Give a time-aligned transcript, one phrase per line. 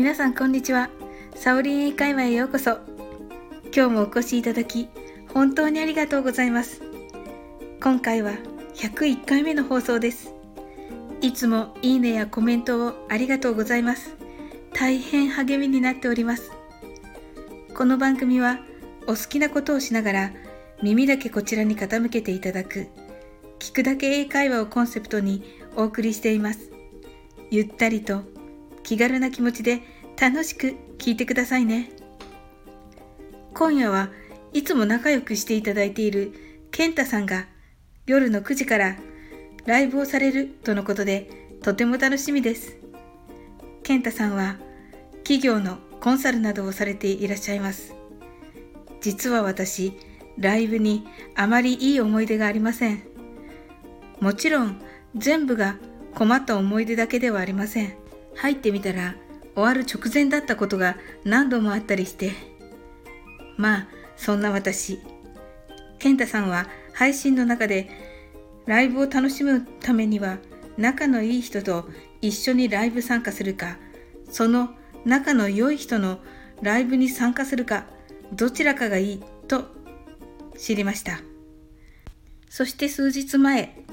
[0.00, 0.88] 皆さんこんにちは。
[1.34, 2.78] サオリン英会話へようこそ。
[3.64, 4.88] 今日もお越しいただき、
[5.34, 6.80] 本当にありがとうございます。
[7.82, 8.32] 今回は
[8.76, 10.32] 101回目の放送です。
[11.20, 14.16] いつもいいねやコメントをありがとうございます。
[14.72, 16.50] 大変励みになっております。
[17.74, 18.60] この番組は
[19.02, 20.32] お好きなことをしながら
[20.82, 22.88] 耳だけこちらに傾けていただく
[23.58, 25.44] 聞くだけ英会話をコンセプトに
[25.76, 26.70] お送りしています。
[27.50, 28.39] ゆったりと
[28.82, 29.82] 気軽な気持ちで
[30.20, 31.90] 楽しく聞いてくださいね。
[33.54, 34.10] 今夜は
[34.52, 36.32] いつも仲良くしていただいている
[36.70, 37.46] 健太さんが
[38.06, 38.96] 夜の9時から
[39.66, 41.30] ライブをされるとのことで
[41.62, 42.78] とても楽しみです。
[43.82, 44.56] 健太さんは
[45.18, 47.94] 企業のコンサルなどをされていらっしゃいます。
[49.00, 49.92] 実は私、
[50.38, 53.02] ライブにあまりいい思い出がありません。
[54.20, 54.80] もちろん
[55.14, 55.76] 全部が
[56.14, 57.94] 困った思い出だけではありません。
[58.36, 59.14] 入ってみたら
[59.54, 62.32] 終わる直前だったことが何度もあったりして。
[63.56, 64.98] まあ、そんな私。
[65.98, 67.90] 健太さんは配信の中で
[68.66, 70.38] ライブを楽しむためには
[70.78, 71.88] 仲のいい人と
[72.22, 73.76] 一緒にライブ参加するか、
[74.30, 74.70] その
[75.04, 76.20] 仲の良い人の
[76.62, 77.86] ライブに参加するか、
[78.32, 79.64] どちらかがいいと
[80.56, 81.20] 知りました。
[82.48, 83.84] そして数日前、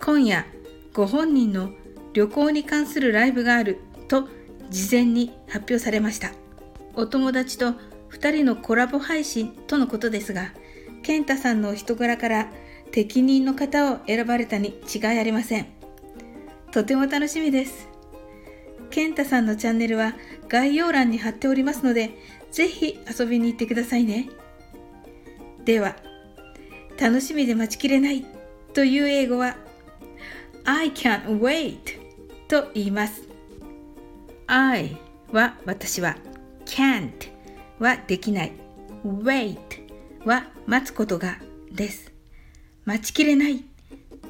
[0.00, 0.46] 今夜
[0.92, 1.70] ご本人の
[2.14, 4.28] 旅行に関するライブがあると
[4.70, 6.30] 事前に発表されました。
[6.94, 7.74] お友達と
[8.10, 10.52] 2人のコラボ配信とのことですが、
[11.02, 12.50] 健太さんのお人柄から
[12.92, 15.66] 適任の方を選ばれたに違いありません。
[16.70, 17.88] とても楽しみです。
[18.90, 20.14] 健太さんのチャンネルは
[20.48, 22.16] 概要欄に貼っておりますので、
[22.52, 24.28] ぜひ遊びに行ってくださいね。
[25.64, 25.96] では、
[27.00, 28.24] 楽しみで待ちきれない
[28.72, 29.56] という英語は
[30.64, 32.03] I can't wait
[32.54, 33.28] と言います。
[34.46, 34.96] I
[35.32, 36.16] は私は
[36.64, 37.10] can't
[37.80, 38.52] はできない
[39.04, 39.58] wait
[40.24, 41.40] は待つことが
[41.72, 42.12] です。
[42.84, 43.64] 待ちきれない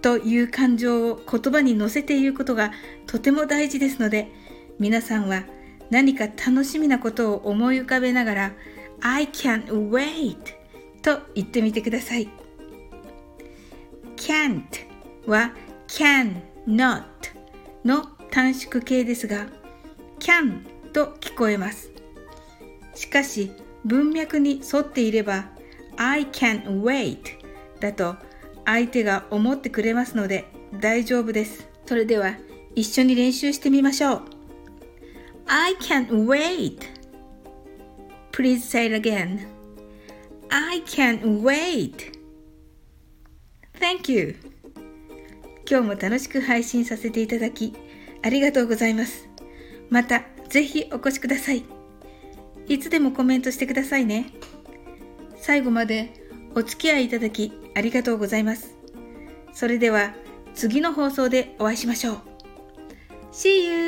[0.00, 2.72] という感情を言葉に乗せて言うことが
[3.06, 4.32] とても大事ですので
[4.78, 5.42] 皆さんは
[5.90, 8.52] 何か楽しみなことを思い浮かべながら
[9.02, 10.38] I can't wait
[11.02, 12.30] と言ってみてください。
[14.16, 14.62] can't
[15.26, 15.52] は
[15.86, 17.04] can not
[17.86, 19.46] の短縮形ですが
[20.18, 20.60] can
[20.92, 21.90] と聞こえます。
[22.94, 23.50] しかし
[23.86, 25.46] 文脈に沿っていれば
[25.96, 27.18] I can wait
[27.80, 28.16] だと
[28.66, 30.44] 相手が思ってくれますので
[30.74, 31.66] 大丈夫です。
[31.86, 32.34] それでは
[32.74, 34.22] 一緒に練習してみましょう。
[35.46, 36.80] I can wait.
[38.32, 39.48] Please say it again.
[40.50, 42.12] I can wait.
[43.80, 44.36] Thank you.
[45.66, 47.85] 今日も楽しく配信させていただき
[48.22, 49.28] ありがとうございます。
[49.90, 51.64] またぜひお越しください。
[52.68, 54.32] いつでもコメントしてくださいね。
[55.36, 56.12] 最後まで
[56.54, 58.74] お付き合いいただきありがとうございます。
[59.52, 60.14] それでは
[60.54, 62.16] 次の放送でお会いしましょう。
[63.32, 63.85] See you!